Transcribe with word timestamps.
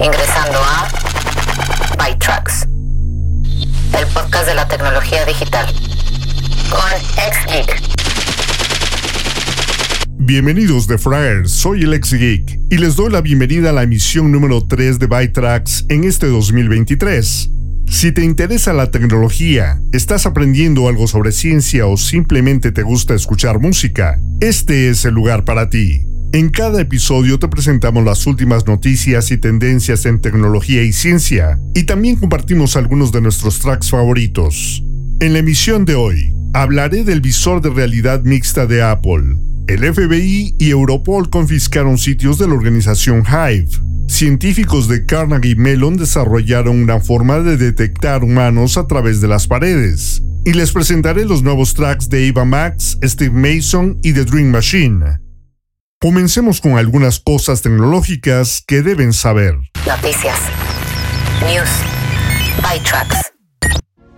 Ingresando 0.00 0.58
a 0.60 0.88
ByTrax. 1.98 2.68
El 3.98 4.06
podcast 4.14 4.46
de 4.46 4.54
la 4.54 4.68
tecnología 4.68 5.24
digital. 5.24 5.66
Con 6.70 6.80
XGeek. 7.16 7.82
Bienvenidos 10.18 10.86
de 10.86 10.98
Fryer, 10.98 11.48
soy 11.48 11.82
el 11.82 11.94
ex 11.94 12.12
geek 12.12 12.60
y 12.70 12.78
les 12.78 12.94
doy 12.94 13.10
la 13.10 13.22
bienvenida 13.22 13.70
a 13.70 13.72
la 13.72 13.82
emisión 13.82 14.30
número 14.30 14.64
3 14.64 15.00
de 15.00 15.06
ByTrax 15.08 15.86
en 15.88 16.04
este 16.04 16.28
2023. 16.28 17.50
Si 17.90 18.12
te 18.12 18.22
interesa 18.22 18.72
la 18.72 18.92
tecnología, 18.92 19.80
estás 19.92 20.26
aprendiendo 20.26 20.86
algo 20.86 21.08
sobre 21.08 21.32
ciencia 21.32 21.86
o 21.86 21.96
simplemente 21.96 22.70
te 22.70 22.84
gusta 22.84 23.14
escuchar 23.14 23.58
música, 23.58 24.20
este 24.40 24.90
es 24.90 25.04
el 25.04 25.14
lugar 25.14 25.44
para 25.44 25.68
ti. 25.68 26.04
En 26.30 26.50
cada 26.50 26.82
episodio 26.82 27.38
te 27.38 27.48
presentamos 27.48 28.04
las 28.04 28.26
últimas 28.26 28.66
noticias 28.66 29.30
y 29.30 29.38
tendencias 29.38 30.04
en 30.04 30.20
tecnología 30.20 30.82
y 30.82 30.92
ciencia, 30.92 31.58
y 31.74 31.84
también 31.84 32.16
compartimos 32.16 32.76
algunos 32.76 33.12
de 33.12 33.22
nuestros 33.22 33.60
tracks 33.60 33.88
favoritos. 33.88 34.84
En 35.20 35.32
la 35.32 35.38
emisión 35.38 35.86
de 35.86 35.94
hoy, 35.94 36.34
hablaré 36.52 37.02
del 37.02 37.22
visor 37.22 37.62
de 37.62 37.70
realidad 37.70 38.24
mixta 38.24 38.66
de 38.66 38.82
Apple. 38.82 39.38
El 39.68 39.90
FBI 39.90 40.54
y 40.58 40.68
Europol 40.68 41.30
confiscaron 41.30 41.96
sitios 41.96 42.36
de 42.36 42.46
la 42.46 42.54
organización 42.54 43.24
Hive. 43.26 43.70
Científicos 44.06 44.86
de 44.86 45.06
Carnegie 45.06 45.56
Mellon 45.56 45.96
desarrollaron 45.96 46.76
una 46.82 47.00
forma 47.00 47.40
de 47.40 47.56
detectar 47.56 48.22
humanos 48.22 48.76
a 48.76 48.86
través 48.86 49.22
de 49.22 49.28
las 49.28 49.46
paredes. 49.46 50.22
Y 50.44 50.52
les 50.52 50.72
presentaré 50.72 51.24
los 51.24 51.42
nuevos 51.42 51.72
tracks 51.72 52.10
de 52.10 52.26
Eva 52.26 52.44
Max, 52.44 52.98
Steve 53.02 53.30
Mason 53.30 53.98
y 54.02 54.12
The 54.12 54.26
Dream 54.26 54.50
Machine. 54.50 55.27
Comencemos 56.00 56.60
con 56.60 56.78
algunas 56.78 57.18
cosas 57.18 57.60
tecnológicas 57.60 58.62
que 58.64 58.82
deben 58.82 59.12
saber. 59.12 59.58
Noticias. 59.84 60.38
News. 61.42 61.68
ByTrax. 62.62 63.32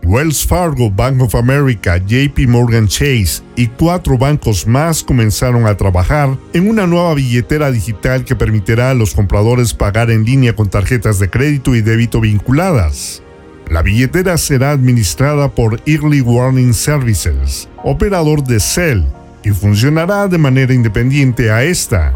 Wells 0.04 0.46
Fargo, 0.46 0.90
Bank 0.90 1.22
of 1.22 1.34
America, 1.34 1.96
JP 1.96 2.48
Morgan 2.48 2.86
Chase 2.86 3.42
y 3.56 3.68
cuatro 3.68 4.18
bancos 4.18 4.66
más 4.66 5.02
comenzaron 5.02 5.66
a 5.66 5.78
trabajar 5.78 6.36
en 6.52 6.68
una 6.68 6.86
nueva 6.86 7.14
billetera 7.14 7.70
digital 7.70 8.26
que 8.26 8.36
permitirá 8.36 8.90
a 8.90 8.94
los 8.94 9.14
compradores 9.14 9.72
pagar 9.72 10.10
en 10.10 10.26
línea 10.26 10.54
con 10.54 10.68
tarjetas 10.68 11.18
de 11.18 11.30
crédito 11.30 11.74
y 11.74 11.80
débito 11.80 12.20
vinculadas. 12.20 13.22
La 13.70 13.80
billetera 13.80 14.36
será 14.36 14.72
administrada 14.72 15.48
por 15.48 15.80
Early 15.86 16.20
Warning 16.20 16.74
Services, 16.74 17.70
operador 17.82 18.44
de 18.44 18.60
Cell, 18.60 19.04
y 19.44 19.50
funcionará 19.50 20.28
de 20.28 20.38
manera 20.38 20.74
independiente 20.74 21.50
a 21.50 21.62
esta. 21.62 22.14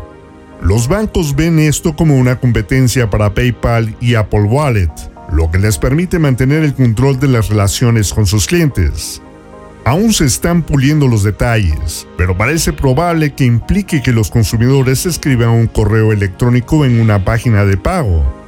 Los 0.63 0.89
bancos 0.89 1.35
ven 1.37 1.59
esto 1.59 1.95
como 1.95 2.17
una 2.17 2.41
competencia 2.41 3.11
para 3.11 3.35
PayPal 3.35 3.95
y 4.01 4.15
Apple 4.15 4.43
Wallet, 4.43 4.91
lo 5.33 5.51
que 5.51 5.59
les 5.59 5.79
permite 5.79 6.19
mantener 6.19 6.63
el 6.65 6.75
control 6.75 7.19
de 7.21 7.29
las 7.29 7.49
relaciones 7.49 8.13
con 8.13 8.27
sus 8.27 8.47
clientes. 8.47 9.21
Aún 9.85 10.15
se 10.15 10.25
están 10.25 10.63
puliendo 10.63 11.09
los 11.09 11.23
detalles, 11.23 12.07
pero 12.17 12.37
parece 12.37 12.73
probable 12.73 13.35
que 13.35 13.45
implique 13.45 14.03
que 14.03 14.13
los 14.13 14.31
consumidores 14.31 15.05
escriban 15.05 15.51
un 15.51 15.67
correo 15.67 16.13
electrónico 16.13 16.87
en 16.87 17.01
una 17.01 17.23
página 17.23 17.67
de 17.67 17.77
pago, 17.77 18.44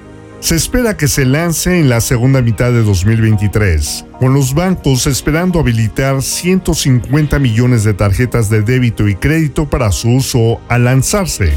se 0.47 0.55
espera 0.55 0.97
que 0.97 1.09
se 1.09 1.25
lance 1.25 1.81
en 1.81 1.89
la 1.89 2.01
segunda 2.01 2.41
mitad 2.41 2.71
de 2.71 2.85
2023, 2.85 4.05
con 4.21 4.33
los 4.33 4.55
bancos 4.55 5.09
esperando 5.09 5.59
habilitar 5.59 6.23
150 6.23 7.41
millones 7.41 7.83
de 7.83 7.95
tarjetas 7.95 8.49
de 8.49 8.63
débito 8.63 9.09
y 9.09 9.17
crédito 9.17 9.69
para 9.69 9.91
su 9.91 10.09
uso 10.09 10.61
al 10.69 10.85
lanzarse. 10.85 11.53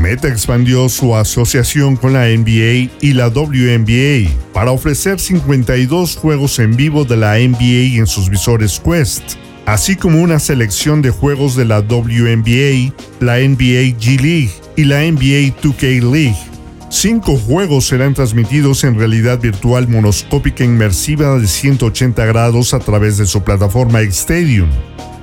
Meta 0.00 0.26
expandió 0.26 0.88
su 0.88 1.14
asociación 1.14 1.94
con 1.94 2.12
la 2.12 2.26
NBA 2.26 2.90
y 3.00 3.12
la 3.12 3.28
WNBA 3.28 4.28
para 4.52 4.72
ofrecer 4.72 5.20
52 5.20 6.16
juegos 6.16 6.58
en 6.58 6.74
vivo 6.74 7.04
de 7.04 7.18
la 7.18 7.34
NBA 7.34 8.00
en 8.00 8.08
sus 8.08 8.30
visores 8.30 8.80
Quest, 8.80 9.34
así 9.64 9.94
como 9.94 10.20
una 10.20 10.40
selección 10.40 11.02
de 11.02 11.10
juegos 11.10 11.54
de 11.54 11.66
la 11.66 11.82
WNBA, 11.82 12.92
la 13.20 13.36
NBA 13.38 13.96
G 14.00 14.20
League 14.20 14.50
y 14.74 14.82
la 14.82 15.02
NBA 15.02 15.54
2K 15.62 16.02
League 16.12 16.51
Cinco 16.92 17.38
juegos 17.38 17.86
serán 17.86 18.12
transmitidos 18.12 18.84
en 18.84 18.98
realidad 18.98 19.40
virtual 19.40 19.88
monoscópica 19.88 20.62
inmersiva 20.62 21.38
de 21.38 21.46
180 21.46 22.26
grados 22.26 22.74
a 22.74 22.80
través 22.80 23.16
de 23.16 23.24
su 23.24 23.42
plataforma 23.42 24.02
Stadium. 24.02 24.68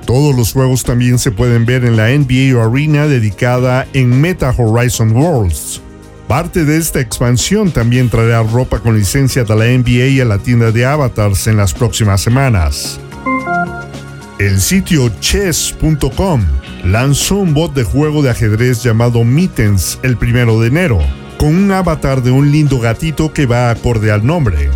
Todos 0.04 0.36
los 0.36 0.52
juegos 0.52 0.84
también 0.84 1.20
se 1.20 1.30
pueden 1.30 1.68
ver 1.68 1.86
en 1.86 1.96
la 1.96 2.10
NBA 2.10 2.60
Arena 2.60 3.06
dedicada 3.06 3.88
en 3.94 4.20
Meta 4.20 4.52
Horizon 4.58 5.12
Worlds. 5.12 5.80
Parte 6.28 6.66
de 6.66 6.76
esta 6.76 7.02
expansión 7.02 7.70
también 7.70 8.10
traerá 8.10 8.42
ropa 8.42 8.80
con 8.80 8.98
licencia 8.98 9.44
de 9.44 9.56
la 9.56 9.66
NBA 9.66 10.24
a 10.24 10.26
la 10.26 10.40
tienda 10.40 10.72
de 10.72 10.88
avatars 10.88 11.46
en 11.46 11.56
las 11.56 11.76
próximas 11.76 12.20
semanas. 12.20 13.00
El 14.40 14.60
sitio 14.60 15.10
chess.com 15.20 16.42
lanzó 16.84 17.36
un 17.36 17.54
bot 17.54 17.76
de 17.76 17.84
juego 17.84 18.24
de 18.24 18.32
ajedrez 18.32 18.82
llamado 18.82 19.24
Mittens 19.24 20.00
el 20.02 20.18
primero 20.18 20.60
de 20.60 20.70
enero 20.70 21.29
con 21.40 21.56
un 21.56 21.72
avatar 21.72 22.22
de 22.22 22.32
un 22.32 22.52
lindo 22.52 22.80
gatito 22.80 23.32
que 23.32 23.46
va 23.46 23.70
acorde 23.70 24.12
al 24.12 24.26
nombre. 24.26 24.70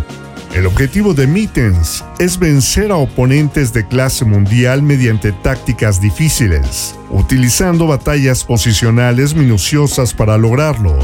El 0.54 0.64
objetivo 0.64 1.12
de 1.12 1.26
Mittens 1.26 2.02
es 2.18 2.38
vencer 2.38 2.90
a 2.90 2.96
oponentes 2.96 3.74
de 3.74 3.86
clase 3.86 4.24
mundial 4.24 4.82
mediante 4.82 5.32
tácticas 5.32 6.00
difíciles, 6.00 6.94
utilizando 7.10 7.86
batallas 7.86 8.44
posicionales 8.44 9.34
minuciosas 9.34 10.14
para 10.14 10.38
lograrlo. 10.38 10.96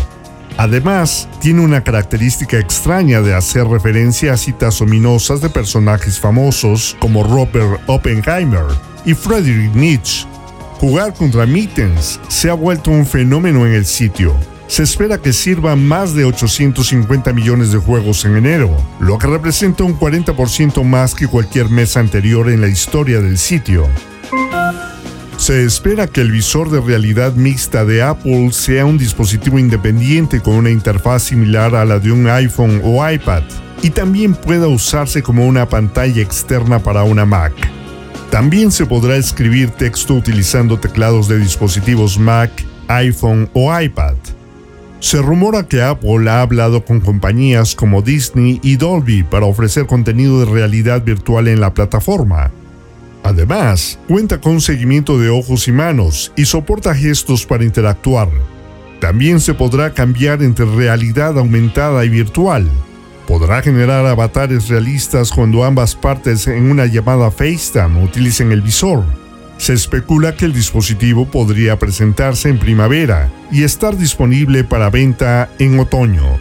Además, 0.57 1.29
tiene 1.41 1.61
una 1.61 1.85
característica 1.85 2.59
extraña 2.59 3.21
de 3.21 3.35
hacer 3.35 3.67
referencia 3.67 4.33
a 4.33 4.37
citas 4.39 4.81
ominosas 4.81 5.43
de 5.43 5.51
personajes 5.51 6.19
famosos 6.19 6.97
como 7.01 7.23
Robert 7.23 7.83
Oppenheimer 7.87 8.65
y 9.05 9.13
Friedrich 9.13 9.75
Nietzsche. 9.75 10.27
Jugar 10.79 11.13
contra 11.13 11.45
Mittens 11.45 12.19
se 12.29 12.49
ha 12.49 12.55
vuelto 12.55 12.91
un 12.91 13.05
fenómeno 13.05 13.67
en 13.67 13.75
el 13.75 13.85
sitio, 13.85 14.35
se 14.71 14.85
espera 14.85 15.19
que 15.19 15.33
sirva 15.33 15.75
más 15.75 16.15
de 16.15 16.25
850 16.25 17.33
millones 17.33 17.73
de 17.73 17.79
juegos 17.79 18.25
en 18.25 18.37
enero, 18.37 18.71
lo 19.01 19.19
que 19.19 19.27
representa 19.27 19.83
un 19.83 19.99
40% 19.99 20.85
más 20.85 21.17
que 21.17 21.27
cualquier 21.27 21.69
mes 21.71 21.97
anterior 21.97 22.49
en 22.49 22.61
la 22.61 22.69
historia 22.69 23.21
del 23.21 23.37
sitio. 23.37 23.89
Se 25.39 25.65
espera 25.65 26.07
que 26.07 26.21
el 26.21 26.31
visor 26.31 26.71
de 26.71 26.81
realidad 26.81 27.35
mixta 27.35 27.85
de 27.85 28.01
Apple 28.01 28.53
sea 28.53 28.87
un 28.87 28.97
dispositivo 28.97 29.59
independiente 29.59 30.41
con 30.41 30.55
una 30.55 30.71
interfaz 30.71 31.25
similar 31.25 31.75
a 31.75 31.85
la 31.85 31.99
de 31.99 32.13
un 32.13 32.29
iPhone 32.29 32.81
o 32.85 33.11
iPad, 33.11 33.43
y 33.83 33.91
también 33.91 34.37
pueda 34.37 34.69
usarse 34.69 35.21
como 35.21 35.49
una 35.49 35.69
pantalla 35.69 36.23
externa 36.23 36.79
para 36.79 37.03
una 37.03 37.27
Mac. 37.27 37.55
También 38.31 38.71
se 38.71 38.87
podrá 38.87 39.17
escribir 39.17 39.71
texto 39.71 40.15
utilizando 40.15 40.79
teclados 40.79 41.27
de 41.27 41.41
dispositivos 41.41 42.21
Mac, 42.21 42.53
iPhone 42.87 43.51
o 43.53 43.77
iPad. 43.77 44.15
Se 45.01 45.17
rumora 45.23 45.67
que 45.67 45.83
Apple 45.83 46.29
ha 46.31 46.43
hablado 46.43 46.85
con 46.85 47.01
compañías 47.01 47.75
como 47.75 48.03
Disney 48.03 48.61
y 48.63 48.77
Dolby 48.77 49.23
para 49.23 49.47
ofrecer 49.47 49.87
contenido 49.87 50.41
de 50.41 50.53
realidad 50.53 51.03
virtual 51.03 51.49
en 51.49 51.59
la 51.59 51.73
plataforma. 51.73 52.51
Además, 53.23 53.99
cuenta 54.07 54.41
con 54.43 54.61
seguimiento 54.61 55.19
de 55.19 55.31
ojos 55.31 55.69
y 55.69 55.73
manos 55.73 56.33
y 56.37 56.45
soporta 56.45 56.95
gestos 56.95 57.47
para 57.47 57.65
interactuar. 57.65 58.29
También 59.01 59.41
se 59.41 59.55
podrá 59.55 59.95
cambiar 59.95 60.43
entre 60.43 60.67
realidad 60.67 61.39
aumentada 61.39 62.05
y 62.05 62.11
virtual. 62.11 62.71
Podrá 63.27 63.63
generar 63.63 64.05
avatares 64.05 64.69
realistas 64.69 65.31
cuando 65.31 65.65
ambas 65.65 65.95
partes 65.95 66.47
en 66.47 66.71
una 66.71 66.85
llamada 66.85 67.31
FaceTime 67.31 68.05
utilicen 68.05 68.53
el 68.53 68.61
visor 68.61 69.20
se 69.61 69.75
especula 69.75 70.35
que 70.35 70.47
el 70.47 70.55
dispositivo 70.55 71.27
podría 71.27 71.79
presentarse 71.79 72.49
en 72.49 72.59
primavera 72.59 73.31
y 73.53 73.63
estar 73.63 73.95
disponible 73.95 74.65
para 74.65 74.89
venta 74.89 75.51
en 75.59 75.79
otoño. 75.79 76.41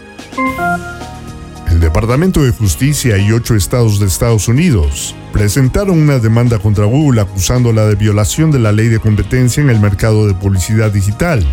El 1.69 1.81
Departamento 1.81 2.42
de 2.42 2.51
Justicia 2.51 3.18
y 3.18 3.33
ocho 3.33 3.56
estados 3.56 4.00
de 4.00 4.07
Estados 4.07 4.48
Unidos 4.48 5.16
presentaron 5.33 6.00
una 6.00 6.19
demanda 6.19 6.60
contra 6.60 6.86
Google 6.86 7.19
acusándola 7.19 7.88
de 7.88 7.95
violación 7.95 8.51
de 8.51 8.60
la 8.60 8.71
ley 8.71 8.88
de 8.88 9.00
competencia 9.00 9.62
en 9.62 9.69
el 9.69 9.81
mercado 9.81 10.25
de 10.25 10.33
publicidad 10.33 10.89
digital. 10.89 11.45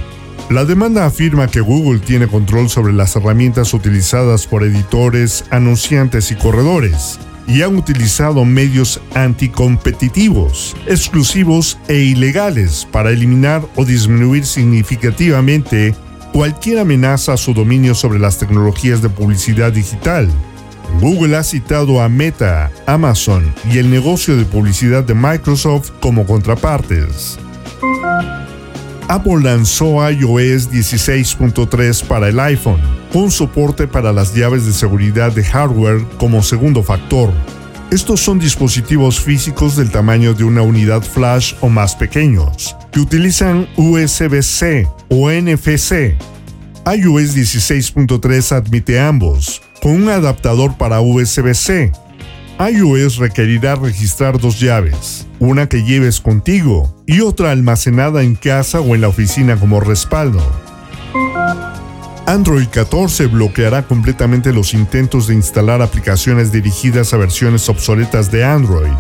La 0.49 0.65
demanda 0.65 1.05
afirma 1.05 1.49
que 1.49 1.61
Google 1.61 1.99
tiene 1.99 2.29
control 2.29 2.71
sobre 2.71 2.93
las 2.93 3.17
herramientas 3.17 3.75
utilizadas 3.75 4.47
por 4.47 4.63
editores, 4.63 5.45
anunciantes 5.51 6.31
y 6.31 6.37
corredores, 6.37 7.19
y 7.47 7.63
han 7.63 7.77
utilizado 7.77 8.45
medios 8.45 9.01
anticompetitivos, 9.15 10.77
exclusivos 10.87 11.79
e 11.89 11.97
ilegales 11.97 12.87
para 12.91 13.11
eliminar 13.11 13.63
o 13.77 13.85
disminuir 13.85 14.45
significativamente 14.47 15.95
cualquier 16.33 16.81
amenaza 16.81 17.33
a 17.33 17.37
su 17.37 17.55
dominio 17.55 17.95
sobre 17.95 18.19
las 18.19 18.39
tecnologías 18.39 19.01
de 19.01 19.09
publicidad 19.09 19.73
digital. 19.73 20.29
Google 21.01 21.37
ha 21.37 21.43
citado 21.43 22.01
a 22.01 22.09
Meta, 22.09 22.71
Amazon 22.87 23.53
y 23.73 23.79
el 23.79 23.91
negocio 23.91 24.37
de 24.37 24.45
publicidad 24.45 25.05
de 25.05 25.15
Microsoft 25.15 25.91
como 26.01 26.27
contrapartes. 26.27 27.39
Apple 29.09 29.41
lanzó 29.43 30.09
iOS 30.11 30.71
16.3 30.71 32.05
para 32.05 32.29
el 32.29 32.41
iPhone, 32.41 32.81
con 33.13 33.31
soporte 33.31 33.87
para 33.87 34.13
las 34.13 34.35
llaves 34.35 34.67
de 34.67 34.73
seguridad 34.73 35.33
de 35.33 35.45
hardware 35.45 36.05
como 36.19 36.43
segundo 36.43 36.83
factor. 36.83 37.33
Estos 37.91 38.21
son 38.21 38.41
dispositivos 38.41 39.21
físicos 39.21 39.77
del 39.77 39.91
tamaño 39.91 40.35
de 40.35 40.43
una 40.43 40.63
unidad 40.63 41.03
flash 41.03 41.55
o 41.61 41.69
más 41.69 41.95
pequeños, 41.95 42.75
que 42.91 42.99
utilizan 42.99 43.69
USB-C 43.77 44.89
o 45.09 45.31
NFC. 45.31 46.17
iOS 46.85 47.37
16.3 47.37 48.57
admite 48.57 48.99
ambos, 48.99 49.63
con 49.81 49.93
un 49.93 50.09
adaptador 50.09 50.77
para 50.77 51.01
USB-C. 51.01 51.93
iOS 52.59 53.19
requerirá 53.19 53.77
registrar 53.77 54.41
dos 54.41 54.59
llaves, 54.59 55.29
una 55.39 55.69
que 55.69 55.85
lleves 55.85 56.21
contigo 56.21 56.93
y 57.07 57.21
otra 57.21 57.53
almacenada 57.53 58.25
en 58.25 58.35
casa 58.35 58.81
o 58.81 58.97
en 58.97 59.03
la 59.03 59.09
oficina 59.09 59.57
como 59.61 59.79
respaldo. 59.79 60.43
Android 62.27 62.67
14 62.67 63.27
bloqueará 63.27 63.87
completamente 63.87 64.53
los 64.53 64.75
intentos 64.75 65.29
de 65.29 65.35
instalar 65.35 65.81
aplicaciones 65.81 66.51
dirigidas 66.51 67.15
a 67.15 67.17
versiones 67.17 67.69
obsoletas 67.69 68.33
de 68.33 68.45
Android. 68.45 68.93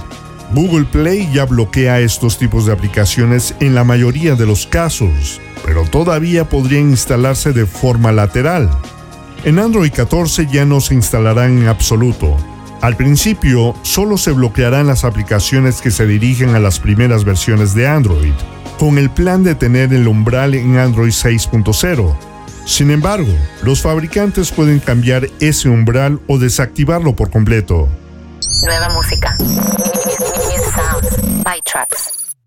Google 0.52 0.84
Play 0.84 1.28
ya 1.32 1.44
bloquea 1.44 2.00
estos 2.00 2.38
tipos 2.38 2.67
de 2.67 2.73
aplicaciones 2.73 3.56
en 3.58 3.75
la 3.75 3.82
mayoría 3.82 4.37
de 4.37 4.46
los 4.46 4.67
casos, 4.67 5.40
pero 5.64 5.82
todavía 5.82 6.49
podrían 6.49 6.90
instalarse 6.90 7.52
de 7.52 7.67
forma 7.67 8.12
lateral. 8.12 8.70
En 9.44 9.58
Android 9.58 9.93
14 9.93 10.46
ya 10.46 10.64
no 10.64 10.81
se 10.81 10.94
instalarán 10.94 11.58
en 11.58 11.67
absoluto, 11.67 12.37
al 12.82 12.96
principio, 12.96 13.75
solo 13.82 14.19
se 14.19 14.32
bloquearán 14.32 14.87
las 14.87 15.05
aplicaciones 15.05 15.81
que 15.81 15.90
se 15.90 16.06
dirigen 16.06 16.55
a 16.55 16.61
las 16.61 16.78
primeras 16.78 17.25
versiones 17.25 17.75
de 17.75 17.88
Android, 17.88 18.34
con 18.78 18.99
el 18.99 19.11
plan 19.11 19.43
de 19.43 19.55
tener 19.55 19.93
el 19.93 20.06
umbral 20.06 20.55
en 20.55 20.76
Android 20.76 21.11
6.0. 21.11 22.14
Sin 22.66 22.90
embargo, 22.90 23.32
los 23.62 23.80
fabricantes 23.80 24.50
pueden 24.50 24.80
cambiar 24.80 25.28
ese 25.38 25.68
umbral 25.68 26.20
o 26.26 26.36
desactivarlo 26.36 27.14
por 27.14 27.30
completo. 27.30 27.88
Nueva 28.64 28.88
música. 28.90 29.36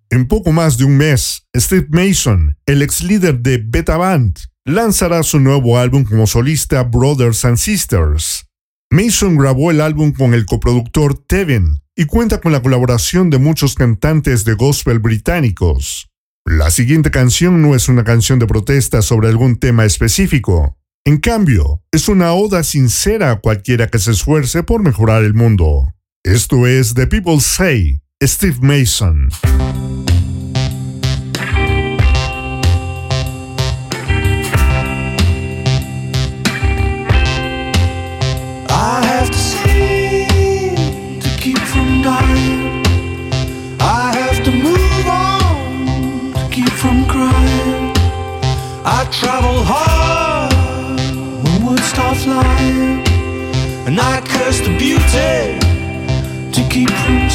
En 0.09 0.27
poco 0.27 0.51
más 0.51 0.77
de 0.77 0.83
un 0.83 0.97
mes, 0.97 1.47
Steve 1.55 1.87
Mason, 1.89 2.57
el 2.65 2.81
ex 2.81 3.01
líder 3.01 3.39
de 3.39 3.63
Beta 3.65 3.95
Band, 3.95 4.37
lanzará 4.65 5.23
su 5.23 5.39
nuevo 5.39 5.79
álbum 5.79 6.03
como 6.03 6.27
solista 6.27 6.83
Brothers 6.83 7.45
and 7.45 7.57
Sisters. 7.57 8.45
Mason 8.91 9.37
grabó 9.37 9.71
el 9.71 9.79
álbum 9.79 10.11
con 10.11 10.33
el 10.33 10.45
coproductor 10.45 11.17
Tevin 11.27 11.81
y 11.95 12.05
cuenta 12.05 12.41
con 12.41 12.51
la 12.51 12.61
colaboración 12.61 13.29
de 13.29 13.37
muchos 13.37 13.73
cantantes 13.73 14.43
de 14.43 14.53
gospel 14.53 14.99
británicos. 14.99 16.08
La 16.45 16.71
siguiente 16.71 17.11
canción 17.11 17.61
no 17.61 17.75
es 17.75 17.89
una 17.89 18.03
canción 18.03 18.39
de 18.39 18.47
protesta 18.47 19.01
sobre 19.01 19.27
algún 19.29 19.57
tema 19.57 19.85
específico. 19.85 20.77
En 21.05 21.17
cambio, 21.17 21.81
es 21.91 22.09
una 22.09 22.33
oda 22.33 22.63
sincera 22.63 23.31
a 23.31 23.39
cualquiera 23.39 23.87
que 23.87 23.99
se 23.99 24.11
esfuerce 24.11 24.63
por 24.63 24.83
mejorar 24.83 25.23
el 25.23 25.33
mundo. 25.33 25.93
Esto 26.23 26.67
es 26.67 26.93
The 26.93 27.07
People 27.07 27.39
Say, 27.39 28.01
Steve 28.21 28.57
Mason. 28.61 29.29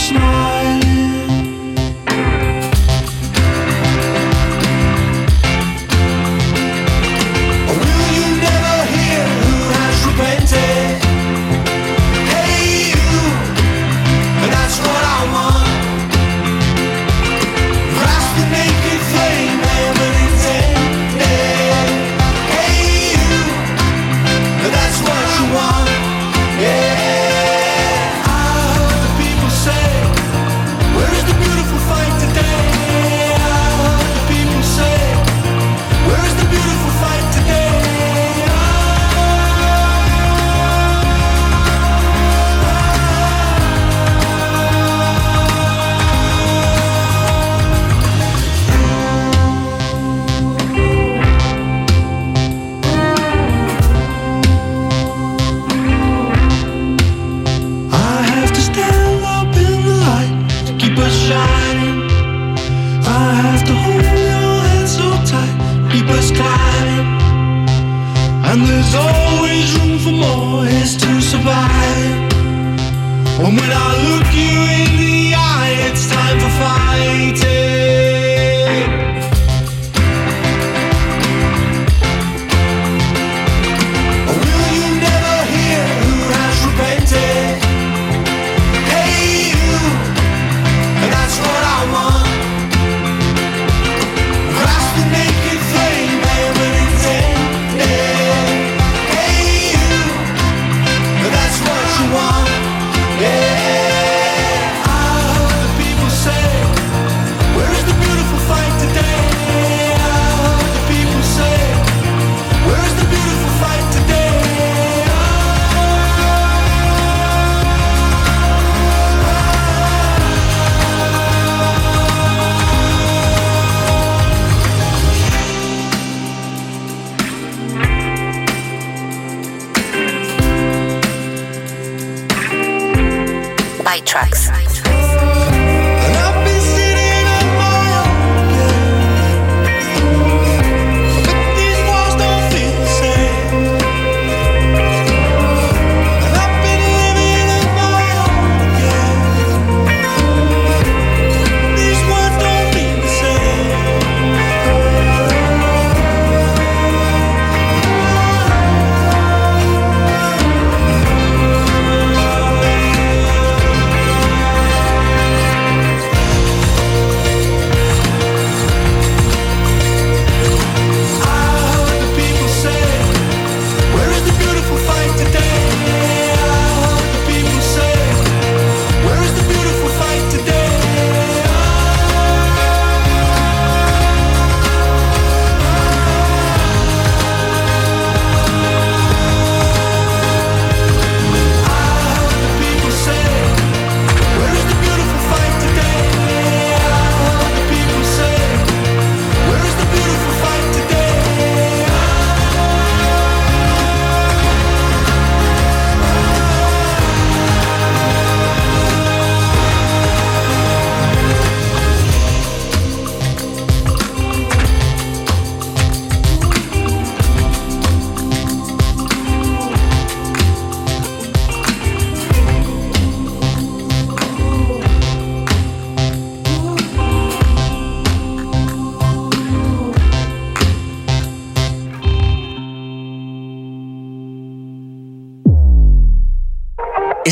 small 0.05 0.44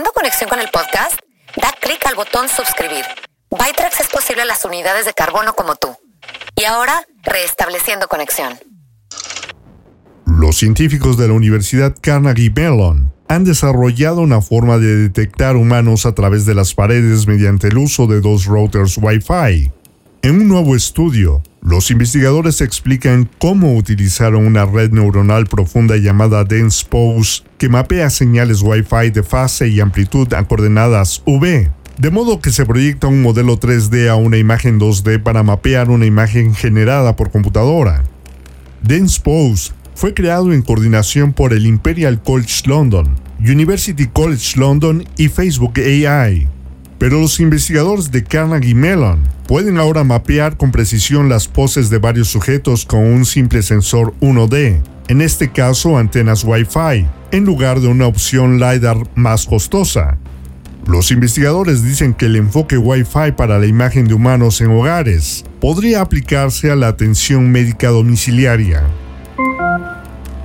Haciendo 0.00 0.14
conexión 0.14 0.48
con 0.48 0.60
el 0.60 0.68
podcast, 0.72 1.12
da 1.60 1.74
clic 1.78 2.06
al 2.06 2.14
botón 2.14 2.48
suscribir. 2.48 3.04
Bytrax 3.50 4.00
es 4.00 4.08
posible 4.08 4.40
a 4.40 4.44
las 4.46 4.64
unidades 4.64 5.04
de 5.04 5.12
carbono 5.12 5.52
como 5.52 5.74
tú. 5.74 5.88
Y 6.56 6.64
ahora, 6.64 7.06
restableciendo 7.22 8.08
conexión. 8.08 8.54
Los 10.24 10.56
científicos 10.56 11.18
de 11.18 11.28
la 11.28 11.34
Universidad 11.34 11.94
Carnegie 12.00 12.50
Mellon 12.50 13.12
han 13.28 13.44
desarrollado 13.44 14.22
una 14.22 14.40
forma 14.40 14.78
de 14.78 14.96
detectar 14.96 15.56
humanos 15.56 16.06
a 16.06 16.14
través 16.14 16.46
de 16.46 16.54
las 16.54 16.72
paredes 16.72 17.26
mediante 17.26 17.68
el 17.68 17.76
uso 17.76 18.06
de 18.06 18.22
dos 18.22 18.46
routers 18.46 18.96
Wi-Fi. 18.96 19.70
En 20.22 20.34
un 20.40 20.48
nuevo 20.48 20.76
estudio, 20.76 21.42
los 21.62 21.90
investigadores 21.90 22.62
explican 22.62 23.28
cómo 23.38 23.74
utilizaron 23.76 24.46
una 24.46 24.64
red 24.64 24.92
neuronal 24.92 25.46
profunda 25.46 25.98
llamada 25.98 26.44
DensePose 26.44 27.42
que 27.58 27.68
mapea 27.68 28.08
señales 28.08 28.62
Wi-Fi 28.62 29.10
de 29.10 29.22
fase 29.22 29.68
y 29.68 29.80
amplitud 29.80 30.32
a 30.32 30.44
coordenadas 30.44 31.22
V, 31.26 31.70
de 31.98 32.10
modo 32.10 32.40
que 32.40 32.50
se 32.50 32.64
proyecta 32.64 33.08
un 33.08 33.20
modelo 33.20 33.60
3D 33.60 34.08
a 34.08 34.16
una 34.16 34.38
imagen 34.38 34.80
2D 34.80 35.22
para 35.22 35.42
mapear 35.42 35.90
una 35.90 36.06
imagen 36.06 36.54
generada 36.54 37.14
por 37.14 37.30
computadora. 37.30 38.04
DensePose 38.82 39.72
fue 39.94 40.14
creado 40.14 40.54
en 40.54 40.62
coordinación 40.62 41.34
por 41.34 41.52
el 41.52 41.66
Imperial 41.66 42.22
College 42.22 42.62
London, 42.64 43.16
University 43.38 44.06
College 44.06 44.58
London 44.58 45.04
y 45.18 45.28
Facebook 45.28 45.74
AI. 45.78 46.48
Pero 47.00 47.18
los 47.18 47.40
investigadores 47.40 48.10
de 48.10 48.22
Carnegie 48.22 48.74
Mellon 48.74 49.20
pueden 49.48 49.78
ahora 49.78 50.04
mapear 50.04 50.58
con 50.58 50.70
precisión 50.70 51.30
las 51.30 51.48
poses 51.48 51.88
de 51.88 51.96
varios 51.96 52.28
sujetos 52.28 52.84
con 52.84 53.00
un 53.00 53.24
simple 53.24 53.62
sensor 53.62 54.12
1D, 54.20 54.82
en 55.08 55.22
este 55.22 55.50
caso 55.50 55.96
antenas 55.96 56.44
Wi-Fi, 56.44 57.06
en 57.30 57.44
lugar 57.46 57.80
de 57.80 57.88
una 57.88 58.06
opción 58.06 58.60
LiDAR 58.60 58.98
más 59.14 59.46
costosa. 59.46 60.18
Los 60.86 61.10
investigadores 61.10 61.82
dicen 61.82 62.12
que 62.12 62.26
el 62.26 62.36
enfoque 62.36 62.76
Wi-Fi 62.76 63.32
para 63.34 63.58
la 63.58 63.66
imagen 63.66 64.06
de 64.06 64.12
humanos 64.12 64.60
en 64.60 64.70
hogares 64.70 65.46
podría 65.58 66.02
aplicarse 66.02 66.70
a 66.70 66.76
la 66.76 66.88
atención 66.88 67.50
médica 67.50 67.88
domiciliaria. 67.88 68.82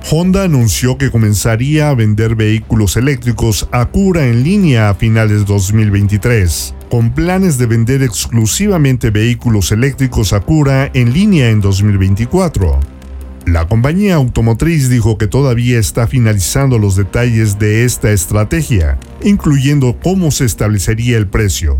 Honda 0.08 0.44
anunció 0.44 0.98
que 0.98 1.10
comenzaría 1.10 1.88
a 1.88 1.94
vender 1.94 2.36
vehículos 2.36 2.96
eléctricos 2.96 3.68
a 3.72 3.86
cura 3.86 4.28
en 4.28 4.44
línea 4.44 4.88
a 4.88 4.94
finales 4.94 5.40
de 5.40 5.44
2023, 5.46 6.74
con 6.88 7.10
planes 7.10 7.58
de 7.58 7.66
vender 7.66 8.04
exclusivamente 8.04 9.10
vehículos 9.10 9.72
eléctricos 9.72 10.32
a 10.32 10.38
cura 10.40 10.88
en 10.94 11.12
línea 11.12 11.50
en 11.50 11.60
2024. 11.60 12.78
La 13.46 13.66
compañía 13.66 14.14
automotriz 14.14 14.88
dijo 14.88 15.18
que 15.18 15.26
todavía 15.26 15.80
está 15.80 16.06
finalizando 16.06 16.78
los 16.78 16.94
detalles 16.94 17.58
de 17.58 17.84
esta 17.84 18.12
estrategia, 18.12 18.98
incluyendo 19.24 19.98
cómo 20.00 20.30
se 20.30 20.44
establecería 20.44 21.18
el 21.18 21.26
precio. 21.26 21.78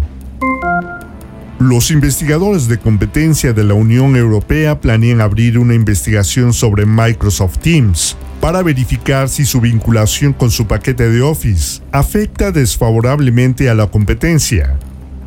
Los 1.58 1.90
investigadores 1.90 2.68
de 2.68 2.78
competencia 2.78 3.54
de 3.54 3.64
la 3.64 3.72
Unión 3.72 4.14
Europea 4.14 4.78
planean 4.78 5.22
abrir 5.22 5.58
una 5.58 5.74
investigación 5.74 6.52
sobre 6.52 6.84
Microsoft 6.84 7.58
Teams 7.60 8.14
para 8.42 8.62
verificar 8.62 9.30
si 9.30 9.46
su 9.46 9.62
vinculación 9.62 10.34
con 10.34 10.50
su 10.50 10.66
paquete 10.66 11.08
de 11.08 11.22
Office 11.22 11.80
afecta 11.92 12.52
desfavorablemente 12.52 13.70
a 13.70 13.74
la 13.74 13.86
competencia. 13.86 14.78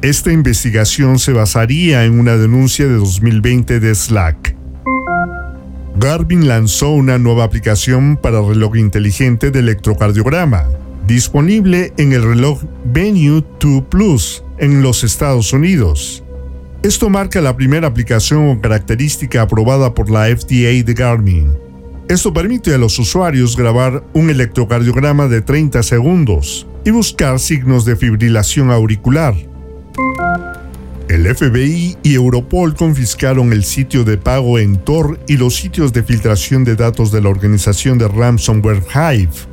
Esta 0.04 0.32
investigación 0.32 1.18
se 1.18 1.34
basaría 1.34 2.06
en 2.06 2.20
una 2.20 2.38
denuncia 2.38 2.86
de 2.86 2.94
2020 2.94 3.80
de 3.80 3.96
Slack. 3.96 4.56
Garmin 5.98 6.48
lanzó 6.48 6.92
una 6.92 7.18
nueva 7.18 7.44
aplicación 7.44 8.18
para 8.18 8.40
reloj 8.40 8.78
inteligente 8.78 9.50
de 9.50 9.60
electrocardiograma, 9.60 10.66
disponible 11.10 11.92
en 11.98 12.14
el 12.14 12.22
reloj 12.22 12.62
Venue 12.86 13.44
2 13.60 13.84
Plus 13.90 14.44
en 14.60 14.84
los 14.84 15.04
Estados 15.04 15.52
Unidos. 15.54 16.24
Esto 16.84 17.10
marca 17.10 17.42
la 17.42 17.58
primera 17.58 17.88
aplicación 17.88 18.48
o 18.48 18.62
característica 18.62 19.42
aprobada 19.42 19.96
por 19.96 20.12
la 20.12 20.26
FDA 20.26 20.84
de 20.86 20.94
Garmin. 20.94 21.58
Esto 22.08 22.32
permite 22.32 22.76
a 22.76 22.78
los 22.78 23.00
usuarios 23.00 23.58
grabar 23.58 24.04
un 24.14 24.30
electrocardiograma 24.30 25.28
de 25.28 25.42
30 25.42 25.82
segundos 25.82 26.68
y 26.86 26.92
buscar 26.92 27.40
signos 27.40 27.86
de 27.86 27.96
fibrilación 27.96 28.70
auricular. 28.70 29.34
El 31.08 31.26
FBI 31.36 31.98
y 32.04 32.14
Europol 32.14 32.76
confiscaron 32.76 33.52
el 33.52 33.64
sitio 33.64 34.04
de 34.04 34.20
pago 34.20 34.60
en 34.60 34.78
Tor 34.78 35.20
y 35.28 35.38
los 35.38 35.56
sitios 35.56 35.92
de 35.92 36.04
filtración 36.04 36.64
de 36.64 36.76
datos 36.76 37.12
de 37.12 37.20
la 37.20 37.30
organización 37.30 37.98
de 37.98 38.08
ransomware 38.08 38.84
Hive. 38.94 39.49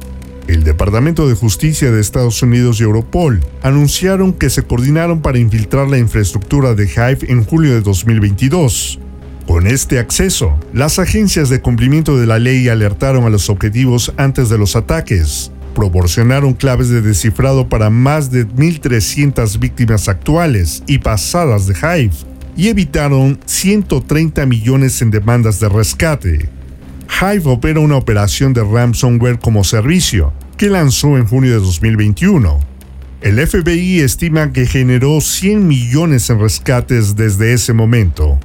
El 0.48 0.62
Departamento 0.62 1.28
de 1.28 1.34
Justicia 1.34 1.90
de 1.90 2.00
Estados 2.00 2.40
Unidos 2.40 2.78
y 2.78 2.84
Europol 2.84 3.40
anunciaron 3.62 4.32
que 4.32 4.48
se 4.48 4.62
coordinaron 4.62 5.20
para 5.20 5.40
infiltrar 5.40 5.88
la 5.88 5.98
infraestructura 5.98 6.74
de 6.74 6.84
Hive 6.84 7.32
en 7.32 7.44
julio 7.44 7.74
de 7.74 7.80
2022. 7.80 9.00
Con 9.44 9.66
este 9.66 9.98
acceso, 9.98 10.56
las 10.72 11.00
agencias 11.00 11.48
de 11.48 11.60
cumplimiento 11.60 12.16
de 12.16 12.26
la 12.26 12.38
ley 12.38 12.68
alertaron 12.68 13.24
a 13.24 13.30
los 13.30 13.50
objetivos 13.50 14.12
antes 14.16 14.48
de 14.48 14.58
los 14.58 14.76
ataques, 14.76 15.50
proporcionaron 15.74 16.54
claves 16.54 16.90
de 16.90 17.02
descifrado 17.02 17.68
para 17.68 17.90
más 17.90 18.30
de 18.30 18.46
1.300 18.46 19.58
víctimas 19.58 20.08
actuales 20.08 20.84
y 20.86 20.98
pasadas 20.98 21.66
de 21.66 21.74
Hive 21.74 22.14
y 22.56 22.68
evitaron 22.68 23.38
130 23.46 24.46
millones 24.46 25.02
en 25.02 25.10
demandas 25.10 25.58
de 25.58 25.68
rescate. 25.68 26.55
Hive 27.08 27.48
opera 27.50 27.80
una 27.80 27.96
operación 27.96 28.52
de 28.52 28.62
ransomware 28.62 29.38
como 29.38 29.64
servicio 29.64 30.32
que 30.56 30.68
lanzó 30.68 31.16
en 31.16 31.26
junio 31.26 31.52
de 31.52 31.58
2021. 31.58 32.60
El 33.20 33.46
FBI 33.46 34.00
estima 34.00 34.52
que 34.52 34.66
generó 34.66 35.20
100 35.20 35.66
millones 35.66 36.30
en 36.30 36.40
rescates 36.40 37.16
desde 37.16 37.52
ese 37.52 37.72
momento. 37.72 38.38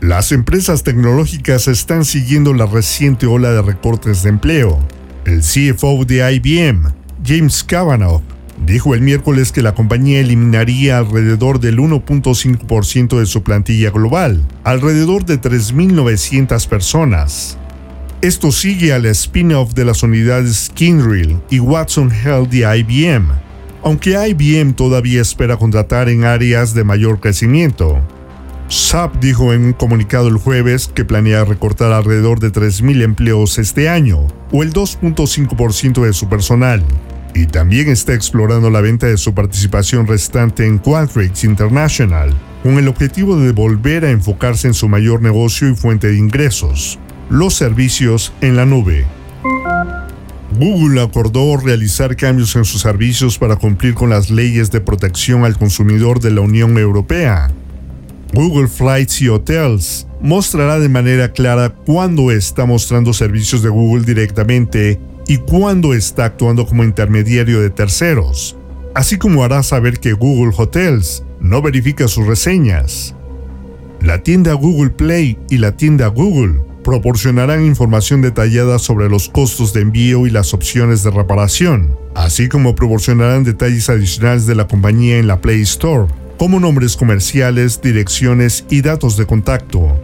Las 0.00 0.32
empresas 0.32 0.82
tecnológicas 0.82 1.68
están 1.68 2.04
siguiendo 2.04 2.52
la 2.52 2.66
reciente 2.66 3.26
ola 3.26 3.52
de 3.52 3.62
recortes 3.62 4.22
de 4.22 4.30
empleo. 4.30 4.78
El 5.24 5.40
CFO 5.40 6.04
de 6.04 6.34
IBM, 6.34 6.92
James 7.24 7.64
Kavanaugh, 7.64 8.22
dijo 8.66 8.94
el 8.94 9.00
miércoles 9.00 9.52
que 9.52 9.62
la 9.62 9.74
compañía 9.74 10.20
eliminaría 10.20 10.98
alrededor 10.98 11.60
del 11.60 11.78
1.5% 11.78 13.18
de 13.18 13.26
su 13.26 13.42
plantilla 13.42 13.90
global, 13.90 14.44
alrededor 14.64 15.24
de 15.24 15.40
3.900 15.40 16.68
personas. 16.68 17.58
Esto 18.22 18.52
sigue 18.52 18.92
al 18.92 19.06
spin-off 19.06 19.74
de 19.74 19.84
las 19.84 20.02
unidades 20.02 20.70
Kyndryl 20.74 21.38
y 21.50 21.58
Watson 21.58 22.10
Health 22.10 22.48
de 22.48 22.78
IBM, 22.78 23.28
aunque 23.82 24.16
IBM 24.28 24.72
todavía 24.72 25.20
espera 25.20 25.58
contratar 25.58 26.08
en 26.08 26.24
áreas 26.24 26.72
de 26.74 26.84
mayor 26.84 27.20
crecimiento. 27.20 28.00
SAP 28.68 29.20
dijo 29.20 29.52
en 29.52 29.66
un 29.66 29.72
comunicado 29.74 30.28
el 30.28 30.38
jueves 30.38 30.88
que 30.88 31.04
planea 31.04 31.44
recortar 31.44 31.92
alrededor 31.92 32.40
de 32.40 32.50
3.000 32.50 33.02
empleos 33.02 33.58
este 33.58 33.90
año, 33.90 34.26
o 34.52 34.62
el 34.62 34.72
2.5% 34.72 36.02
de 36.02 36.12
su 36.14 36.28
personal, 36.30 36.82
y 37.34 37.46
también 37.46 37.88
está 37.88 38.14
explorando 38.14 38.70
la 38.70 38.80
venta 38.80 39.06
de 39.06 39.16
su 39.16 39.34
participación 39.34 40.06
restante 40.06 40.66
en 40.66 40.78
Qualtrics 40.78 41.44
International, 41.44 42.32
con 42.62 42.78
el 42.78 42.88
objetivo 42.88 43.36
de 43.36 43.52
volver 43.52 44.04
a 44.04 44.10
enfocarse 44.10 44.68
en 44.68 44.74
su 44.74 44.88
mayor 44.88 45.20
negocio 45.20 45.68
y 45.68 45.74
fuente 45.74 46.06
de 46.06 46.16
ingresos, 46.16 46.98
los 47.28 47.54
servicios 47.54 48.32
en 48.40 48.56
la 48.56 48.64
nube. 48.64 49.04
Google 50.58 51.02
acordó 51.02 51.56
realizar 51.56 52.14
cambios 52.14 52.54
en 52.54 52.64
sus 52.64 52.82
servicios 52.82 53.38
para 53.38 53.56
cumplir 53.56 53.94
con 53.94 54.10
las 54.10 54.30
leyes 54.30 54.70
de 54.70 54.80
protección 54.80 55.44
al 55.44 55.58
consumidor 55.58 56.20
de 56.20 56.30
la 56.30 56.42
Unión 56.42 56.78
Europea, 56.78 57.50
Google 58.34 58.66
Flights 58.66 59.22
y 59.22 59.28
Hotels 59.28 60.08
mostrará 60.20 60.80
de 60.80 60.88
manera 60.88 61.30
clara 61.30 61.70
cuándo 61.70 62.32
está 62.32 62.66
mostrando 62.66 63.12
servicios 63.12 63.62
de 63.62 63.68
Google 63.68 64.04
directamente 64.04 64.98
y 65.26 65.38
cuándo 65.38 65.94
está 65.94 66.26
actuando 66.26 66.66
como 66.66 66.84
intermediario 66.84 67.60
de 67.60 67.70
terceros, 67.70 68.56
así 68.94 69.18
como 69.18 69.44
hará 69.44 69.62
saber 69.62 70.00
que 70.00 70.12
Google 70.12 70.54
Hotels 70.56 71.24
no 71.40 71.62
verifica 71.62 72.08
sus 72.08 72.26
reseñas. 72.26 73.14
La 74.00 74.22
tienda 74.22 74.52
Google 74.54 74.90
Play 74.90 75.38
y 75.50 75.58
la 75.58 75.76
tienda 75.76 76.08
Google 76.08 76.60
proporcionarán 76.84 77.64
información 77.64 78.20
detallada 78.20 78.78
sobre 78.78 79.08
los 79.08 79.28
costos 79.28 79.72
de 79.72 79.80
envío 79.80 80.26
y 80.26 80.30
las 80.30 80.52
opciones 80.52 81.02
de 81.02 81.10
reparación, 81.10 81.96
así 82.14 82.48
como 82.48 82.74
proporcionarán 82.74 83.44
detalles 83.44 83.88
adicionales 83.88 84.46
de 84.46 84.54
la 84.54 84.68
compañía 84.68 85.18
en 85.18 85.26
la 85.26 85.40
Play 85.40 85.62
Store, 85.62 86.06
como 86.38 86.60
nombres 86.60 86.96
comerciales, 86.96 87.80
direcciones 87.80 88.66
y 88.68 88.82
datos 88.82 89.16
de 89.16 89.26
contacto. 89.26 89.98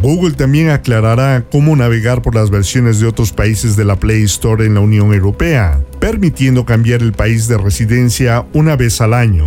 Google 0.00 0.32
también 0.32 0.70
aclarará 0.70 1.44
cómo 1.50 1.74
navegar 1.74 2.22
por 2.22 2.34
las 2.34 2.50
versiones 2.50 3.00
de 3.00 3.06
otros 3.06 3.32
países 3.32 3.74
de 3.74 3.84
la 3.84 3.96
Play 3.96 4.22
Store 4.22 4.64
en 4.64 4.74
la 4.74 4.80
Unión 4.80 5.12
Europea, 5.12 5.80
permitiendo 5.98 6.64
cambiar 6.64 7.02
el 7.02 7.12
país 7.12 7.48
de 7.48 7.58
residencia 7.58 8.46
una 8.52 8.76
vez 8.76 9.00
al 9.00 9.12
año. 9.12 9.46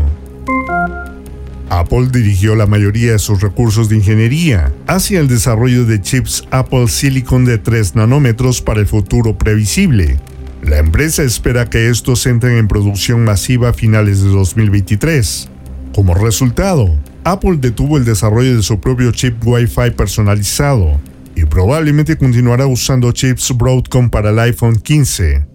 Apple 1.69 2.09
dirigió 2.11 2.53
la 2.55 2.65
mayoría 2.65 3.13
de 3.13 3.19
sus 3.19 3.39
recursos 3.39 3.87
de 3.87 3.95
ingeniería 3.95 4.73
hacia 4.87 5.21
el 5.21 5.29
desarrollo 5.29 5.85
de 5.85 6.01
chips 6.01 6.43
Apple 6.51 6.89
Silicon 6.89 7.45
de 7.45 7.57
3 7.57 7.95
nanómetros 7.95 8.61
para 8.61 8.81
el 8.81 8.87
futuro 8.87 9.37
previsible. 9.37 10.19
La 10.63 10.79
empresa 10.79 11.23
espera 11.23 11.69
que 11.69 11.89
estos 11.89 12.25
entren 12.25 12.57
en 12.57 12.67
producción 12.67 13.23
masiva 13.23 13.69
a 13.69 13.73
finales 13.73 14.21
de 14.21 14.29
2023. 14.29 15.47
Como 15.95 16.13
resultado, 16.13 16.93
Apple 17.23 17.57
detuvo 17.57 17.97
el 17.97 18.05
desarrollo 18.05 18.55
de 18.55 18.63
su 18.63 18.79
propio 18.79 19.11
chip 19.11 19.35
Wi-Fi 19.45 19.91
personalizado 19.91 20.99
y 21.35 21.45
probablemente 21.45 22.17
continuará 22.17 22.65
usando 22.67 23.11
chips 23.11 23.55
Broadcom 23.55 24.09
para 24.09 24.31
el 24.31 24.39
iPhone 24.39 24.75
15. 24.75 25.45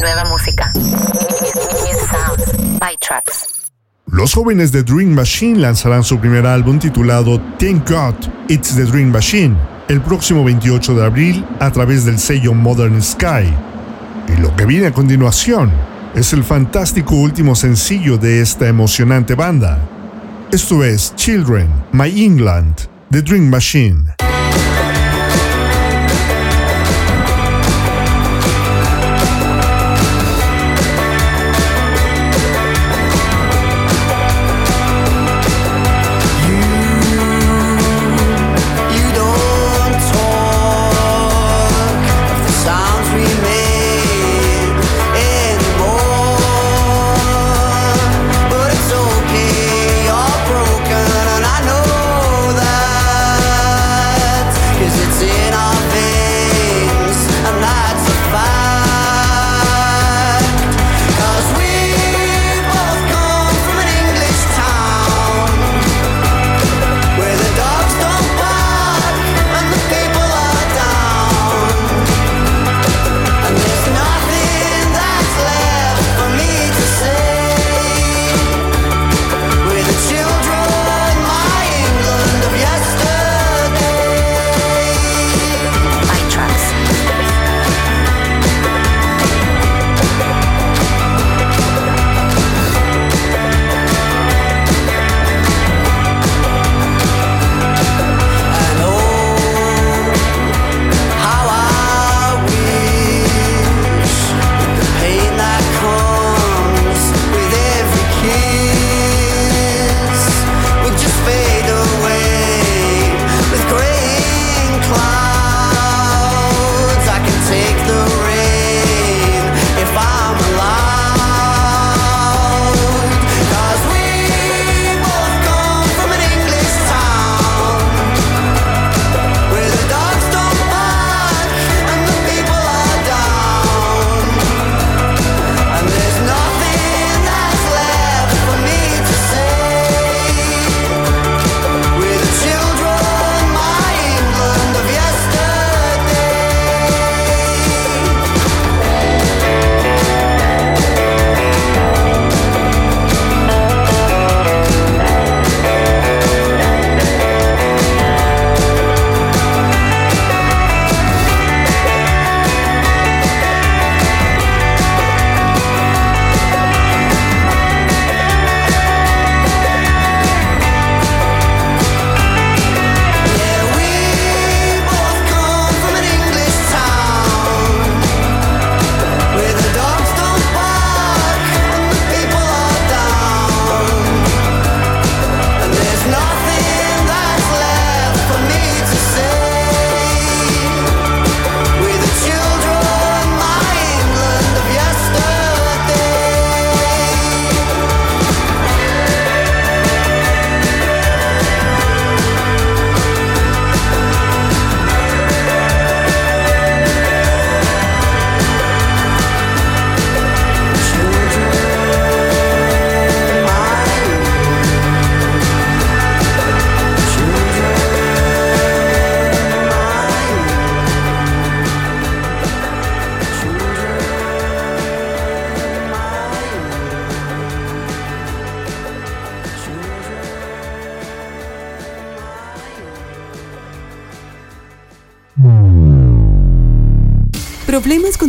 Nueva 0.00 0.24
música. 0.26 0.72
Los 4.06 4.32
jóvenes 4.32 4.72
de 4.72 4.82
Dream 4.82 5.10
Machine 5.10 5.58
lanzarán 5.58 6.04
su 6.04 6.18
primer 6.18 6.46
álbum 6.46 6.78
titulado 6.78 7.40
Thank 7.58 7.90
God 7.90 8.14
It's 8.48 8.74
the 8.74 8.84
Dream 8.84 9.10
Machine 9.10 9.56
el 9.88 10.02
próximo 10.02 10.44
28 10.44 10.94
de 10.94 11.04
abril 11.04 11.46
a 11.60 11.70
través 11.70 12.04
del 12.04 12.18
sello 12.18 12.52
Modern 12.52 13.02
Sky. 13.02 13.50
Y 14.28 14.40
lo 14.40 14.54
que 14.54 14.66
viene 14.66 14.88
a 14.88 14.92
continuación 14.92 15.72
es 16.14 16.32
el 16.34 16.44
fantástico 16.44 17.14
último 17.14 17.54
sencillo 17.54 18.18
de 18.18 18.42
esta 18.42 18.68
emocionante 18.68 19.34
banda. 19.34 19.97
Esto 20.50 20.82
es 20.82 21.14
Children, 21.14 21.68
My 21.92 22.08
England, 22.08 22.88
The 23.10 23.20
Dream 23.20 23.50
Machine. 23.50 24.14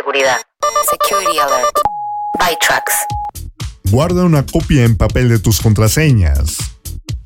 seguridad. 0.00 0.36
Security 0.90 1.38
Alert. 1.38 1.76
Guarda 3.90 4.24
una 4.24 4.46
copia 4.46 4.84
en 4.84 4.96
papel 4.96 5.28
de 5.28 5.38
tus 5.38 5.60
contraseñas. 5.60 6.56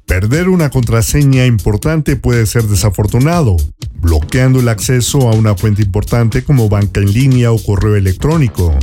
Perder 0.07 0.49
una 0.49 0.71
contraseña 0.71 1.47
importante 1.47 2.17
puede 2.17 2.47
ser 2.47 2.65
desafortunado, 2.65 3.57
bloqueando 3.95 4.59
el 4.59 4.69
acceso 4.69 5.29
a 5.29 5.37
una 5.37 5.55
cuenta 5.55 5.83
importante 5.83 6.43
como 6.43 6.69
banca 6.69 7.01
en 7.01 7.13
línea 7.13 7.53
o 7.53 7.63
correo 7.63 7.95
electrónico. 7.95 8.77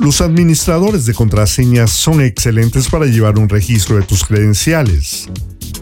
Los 0.00 0.20
administradores 0.20 1.06
de 1.06 1.14
contraseñas 1.14 1.92
son 1.92 2.20
excelentes 2.20 2.88
para 2.88 3.06
llevar 3.06 3.38
un 3.38 3.48
registro 3.48 3.94
de 3.96 4.02
tus 4.02 4.24
credenciales. 4.24 5.28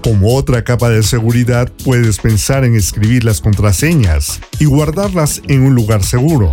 Como 0.03 0.35
otra 0.35 0.65
capa 0.65 0.91
de 0.91 1.03
seguridad, 1.03 1.73
puedes 1.83 2.19
pensar 2.19 2.65
en 2.65 2.75
escribir 2.75 3.25
las 3.25 3.41
contraseñas 3.41 4.39
y 4.59 4.67
guardarlas 4.67 5.41
en 5.49 5.63
un 5.63 5.75
lugar 5.75 6.05
seguro. 6.05 6.51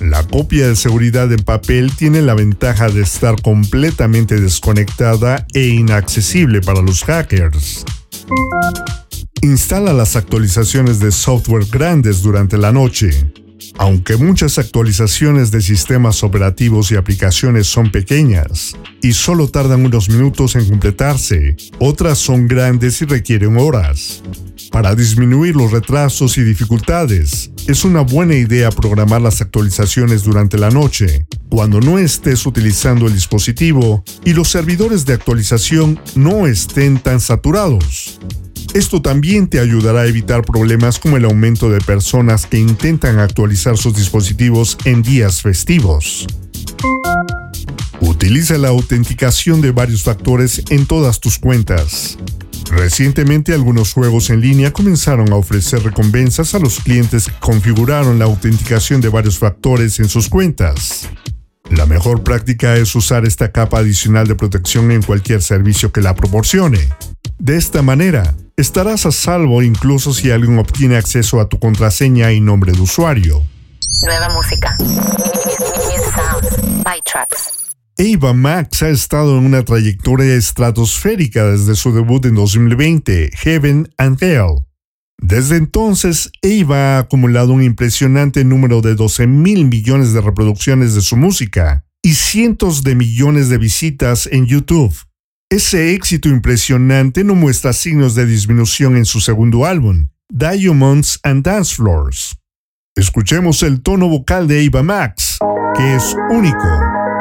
La 0.00 0.22
copia 0.26 0.68
de 0.68 0.76
seguridad 0.76 1.32
en 1.32 1.42
papel 1.42 1.94
tiene 1.96 2.20
la 2.20 2.34
ventaja 2.34 2.88
de 2.88 3.02
estar 3.02 3.40
completamente 3.40 4.40
desconectada 4.40 5.46
e 5.54 5.66
inaccesible 5.68 6.60
para 6.60 6.82
los 6.82 7.04
hackers. 7.04 7.84
Instala 9.42 9.92
las 9.92 10.16
actualizaciones 10.16 11.00
de 11.00 11.12
software 11.12 11.66
grandes 11.70 12.22
durante 12.22 12.58
la 12.58 12.72
noche. 12.72 13.43
Aunque 13.76 14.16
muchas 14.16 14.58
actualizaciones 14.58 15.50
de 15.50 15.60
sistemas 15.60 16.22
operativos 16.22 16.92
y 16.92 16.96
aplicaciones 16.96 17.66
son 17.66 17.90
pequeñas 17.90 18.76
y 19.02 19.12
solo 19.12 19.48
tardan 19.48 19.84
unos 19.84 20.08
minutos 20.08 20.54
en 20.54 20.68
completarse, 20.68 21.56
otras 21.80 22.18
son 22.18 22.46
grandes 22.46 23.02
y 23.02 23.04
requieren 23.04 23.56
horas. 23.58 24.22
Para 24.70 24.94
disminuir 24.94 25.56
los 25.56 25.72
retrasos 25.72 26.38
y 26.38 26.42
dificultades, 26.42 27.50
es 27.66 27.84
una 27.84 28.00
buena 28.00 28.34
idea 28.34 28.70
programar 28.70 29.22
las 29.22 29.40
actualizaciones 29.40 30.22
durante 30.22 30.58
la 30.58 30.70
noche, 30.70 31.26
cuando 31.48 31.80
no 31.80 31.98
estés 31.98 32.46
utilizando 32.46 33.06
el 33.06 33.14
dispositivo 33.14 34.04
y 34.24 34.32
los 34.34 34.48
servidores 34.48 35.04
de 35.04 35.14
actualización 35.14 36.00
no 36.14 36.46
estén 36.46 36.98
tan 36.98 37.20
saturados. 37.20 38.18
Esto 38.74 39.00
también 39.00 39.46
te 39.46 39.60
ayudará 39.60 40.00
a 40.00 40.06
evitar 40.06 40.42
problemas 40.42 40.98
como 40.98 41.16
el 41.16 41.24
aumento 41.24 41.70
de 41.70 41.80
personas 41.80 42.44
que 42.44 42.58
intentan 42.58 43.20
actualizar 43.20 43.76
sus 43.76 43.94
dispositivos 43.94 44.76
en 44.84 45.00
días 45.00 45.42
festivos. 45.42 46.26
Utiliza 48.00 48.58
la 48.58 48.70
autenticación 48.70 49.60
de 49.60 49.70
varios 49.70 50.02
factores 50.02 50.60
en 50.70 50.86
todas 50.86 51.20
tus 51.20 51.38
cuentas. 51.38 52.18
Recientemente 52.68 53.54
algunos 53.54 53.92
juegos 53.92 54.30
en 54.30 54.40
línea 54.40 54.72
comenzaron 54.72 55.32
a 55.32 55.36
ofrecer 55.36 55.84
recompensas 55.84 56.56
a 56.56 56.58
los 56.58 56.80
clientes 56.80 57.26
que 57.26 57.38
configuraron 57.38 58.18
la 58.18 58.24
autenticación 58.24 59.00
de 59.00 59.08
varios 59.08 59.38
factores 59.38 60.00
en 60.00 60.08
sus 60.08 60.28
cuentas. 60.28 61.08
La 61.70 61.86
mejor 61.86 62.24
práctica 62.24 62.76
es 62.76 62.92
usar 62.96 63.24
esta 63.24 63.52
capa 63.52 63.78
adicional 63.78 64.26
de 64.26 64.34
protección 64.34 64.90
en 64.90 65.02
cualquier 65.02 65.42
servicio 65.42 65.92
que 65.92 66.00
la 66.00 66.16
proporcione. 66.16 66.88
De 67.38 67.56
esta 67.56 67.80
manera, 67.80 68.34
estarás 68.56 69.06
a 69.06 69.12
salvo 69.12 69.62
incluso 69.62 70.12
si 70.12 70.30
alguien 70.30 70.58
obtiene 70.58 70.96
acceso 70.96 71.40
a 71.40 71.48
tu 71.48 71.58
contraseña 71.58 72.32
y 72.32 72.40
nombre 72.40 72.72
de 72.72 72.80
usuario. 72.80 73.42
Nueva 74.02 74.28
música. 74.30 74.76
Ava 77.96 78.32
Max 78.32 78.82
ha 78.82 78.88
estado 78.88 79.38
en 79.38 79.44
una 79.46 79.64
trayectoria 79.64 80.34
estratosférica 80.34 81.44
desde 81.44 81.76
su 81.76 81.92
debut 81.92 82.24
en 82.26 82.34
2020, 82.34 83.30
Heaven 83.34 83.88
and 83.98 84.22
Hell. 84.22 84.64
Desde 85.18 85.56
entonces, 85.56 86.30
Ava 86.42 86.96
ha 86.96 86.98
acumulado 86.98 87.52
un 87.52 87.62
impresionante 87.62 88.44
número 88.44 88.80
de 88.80 88.94
12 88.94 89.26
mil 89.26 89.66
millones 89.66 90.12
de 90.12 90.20
reproducciones 90.20 90.94
de 90.94 91.02
su 91.02 91.16
música 91.16 91.84
y 92.02 92.14
cientos 92.14 92.82
de 92.82 92.94
millones 92.94 93.48
de 93.48 93.58
visitas 93.58 94.28
en 94.30 94.46
YouTube. 94.46 94.94
Ese 95.50 95.92
éxito 95.92 96.28
impresionante 96.28 97.22
no 97.22 97.34
muestra 97.34 97.72
signos 97.72 98.14
de 98.14 98.26
disminución 98.26 98.96
en 98.96 99.04
su 99.04 99.20
segundo 99.20 99.66
álbum, 99.66 100.08
Diamonds 100.32 101.20
and 101.22 101.44
Dance 101.44 101.76
Floors. 101.76 102.36
Escuchemos 102.96 103.62
el 103.62 103.82
tono 103.82 104.08
vocal 104.08 104.48
de 104.48 104.66
Ava 104.66 104.82
Max, 104.82 105.38
que 105.76 105.96
es 105.96 106.16
único, 106.30 106.66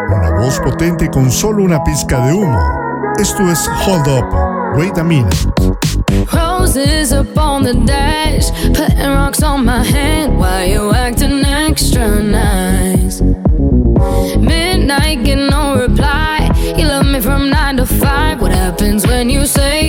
una 0.07 0.31
voz 0.39 0.59
potente 0.61 1.09
con 1.09 1.31
solo 1.31 1.63
una 1.63 1.83
pizca 1.83 2.25
de 2.25 2.33
humo. 2.33 2.59
Esto 3.19 3.51
es 3.51 3.69
Hold 3.85 4.07
Up, 4.07 4.77
Wait 4.79 4.97
a 4.97 5.03
Minute. 5.03 5.37
Happens 18.83 19.07
when 19.07 19.29
you 19.29 19.45
say 19.45 19.82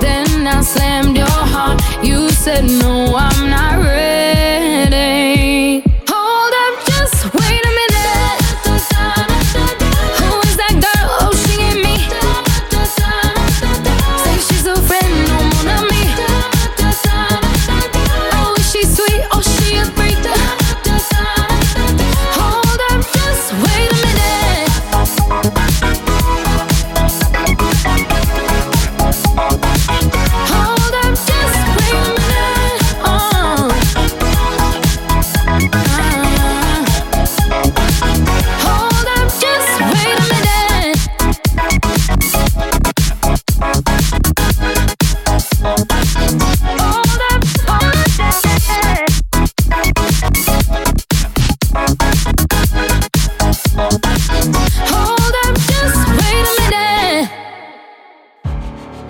then 0.00 0.46
I 0.46 0.60
slammed 0.62 1.16
your 1.16 1.26
heart. 1.54 1.80
You 2.02 2.28
said 2.30 2.64
no, 2.64 3.14
I'm 3.14 3.50
not 3.50 3.78
ready. 3.82 4.07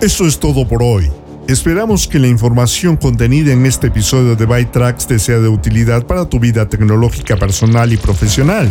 Eso 0.01 0.27
es 0.29 0.39
todo 0.39 0.67
por 0.69 0.81
hoy. 0.81 1.11
Esperamos 1.49 2.07
que 2.07 2.21
la 2.21 2.29
información 2.29 2.97
contenida 2.97 3.53
en 3.53 3.67
este 3.67 3.89
episodio 3.89 4.37
de 4.37 4.47
Byte 4.47 4.71
Tracks 4.71 5.09
te 5.09 5.19
sea 5.19 5.39
de 5.39 5.49
utilidad 5.49 6.07
para 6.07 6.29
tu 6.29 6.39
vida 6.39 6.69
tecnológica 6.69 7.37
personal 7.37 7.93
y 7.93 7.97
profesional. 7.97 8.71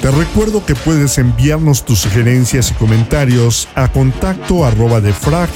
Te 0.00 0.12
recuerdo 0.12 0.64
que 0.64 0.76
puedes 0.76 1.18
enviarnos 1.18 1.84
tus 1.84 1.98
sugerencias 1.98 2.70
y 2.70 2.74
comentarios 2.74 3.66
a 3.74 3.88
contacto 3.88 4.64
arroba 4.64 5.00
defrag.mx. 5.00 5.52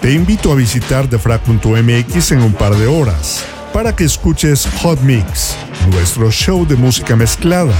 Te 0.00 0.12
invito 0.12 0.52
a 0.52 0.54
visitar 0.54 1.08
defrag.mx 1.08 2.30
en 2.30 2.42
un 2.42 2.52
par 2.52 2.76
de 2.76 2.86
horas 2.86 3.44
para 3.72 3.96
que 3.96 4.04
escuches 4.04 4.68
Hot 4.82 5.00
Mix, 5.00 5.56
nuestro 5.90 6.30
show 6.30 6.64
de 6.64 6.76
música 6.76 7.16
mezclada, 7.16 7.74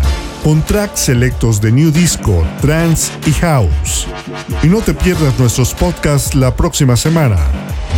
con 0.44 0.62
tracks 0.62 1.00
selectos 1.00 1.59
de 1.62 1.72
New 1.72 1.90
Disco, 1.90 2.46
Trance 2.61 3.11
y 3.26 3.33
House. 3.33 4.07
Y 4.62 4.66
no 4.66 4.83
te 4.83 4.92
pierdas 4.92 5.38
nuestros 5.38 5.72
podcasts 5.72 6.35
la 6.35 6.54
próxima 6.54 6.96
semana. 6.98 7.38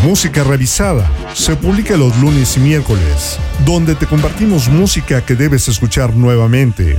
Música 0.04 0.44
revisada 0.44 1.10
se 1.34 1.56
publica 1.56 1.96
los 1.96 2.16
lunes 2.18 2.56
y 2.56 2.60
miércoles, 2.60 3.36
donde 3.64 3.96
te 3.96 4.06
compartimos 4.06 4.68
música 4.68 5.26
que 5.26 5.34
debes 5.34 5.66
escuchar 5.66 6.14
nuevamente. 6.14 6.96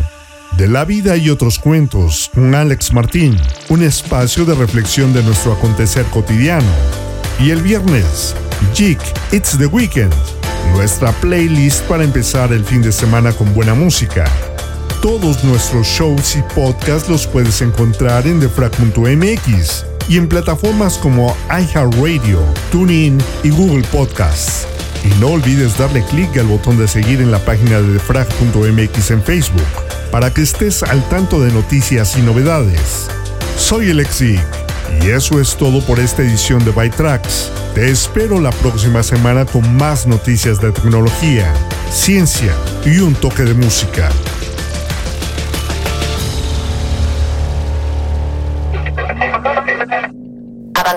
De 0.57 0.67
la 0.67 0.83
vida 0.83 1.15
y 1.15 1.29
otros 1.29 1.60
cuentos 1.60 2.29
con 2.33 2.53
Alex 2.53 2.91
Martín, 2.91 3.38
un 3.69 3.83
espacio 3.83 4.43
de 4.43 4.53
reflexión 4.53 5.13
de 5.13 5.23
nuestro 5.23 5.53
acontecer 5.53 6.05
cotidiano. 6.07 6.67
Y 7.39 7.51
el 7.51 7.62
viernes, 7.62 8.36
Jig, 8.73 8.97
It's 9.31 9.57
the 9.57 9.67
Weekend, 9.67 10.13
nuestra 10.73 11.13
playlist 11.13 11.83
para 11.83 12.03
empezar 12.03 12.51
el 12.51 12.65
fin 12.65 12.81
de 12.81 12.91
semana 12.91 13.31
con 13.31 13.53
buena 13.53 13.73
música. 13.73 14.25
Todos 15.01 15.43
nuestros 15.43 15.86
shows 15.86 16.36
y 16.36 16.41
podcasts 16.55 17.07
los 17.07 17.27
puedes 17.27 17.62
encontrar 17.62 18.25
en 18.25 18.39
defrag.mx 18.39 19.86
y 20.10 20.17
en 20.17 20.27
plataformas 20.27 20.97
como 20.97 21.36
iHeartRadio, 21.49 22.39
TuneIn 22.71 23.19
y 23.43 23.49
Google 23.51 23.86
Podcasts. 23.91 24.67
Y 25.03 25.19
no 25.19 25.27
olvides 25.29 25.77
darle 25.77 26.03
clic 26.05 26.36
al 26.38 26.47
botón 26.47 26.77
de 26.77 26.88
seguir 26.88 27.21
en 27.21 27.31
la 27.31 27.39
página 27.39 27.79
de 27.79 27.93
defrag.mx 27.93 29.12
en 29.12 29.23
Facebook 29.23 29.62
para 30.12 30.33
que 30.33 30.41
estés 30.41 30.81
al 30.81 31.07
tanto 31.10 31.41
de 31.41 31.51
noticias 31.51 32.17
y 32.17 32.21
novedades. 32.21 33.07
Soy 33.57 33.91
Alexic 33.91 34.41
y 35.03 35.10
eso 35.10 35.39
es 35.39 35.55
todo 35.55 35.79
por 35.86 35.99
esta 35.99 36.23
edición 36.23 36.65
de 36.65 36.71
Byte 36.71 36.95
Tracks. 36.95 37.51
Te 37.75 37.91
espero 37.91 38.41
la 38.41 38.51
próxima 38.51 39.03
semana 39.03 39.45
con 39.45 39.77
más 39.77 40.07
noticias 40.07 40.60
de 40.60 40.71
tecnología, 40.71 41.53
ciencia 41.91 42.53
y 42.83 42.97
un 42.99 43.13
toque 43.13 43.43
de 43.43 43.53
música. 43.53 44.10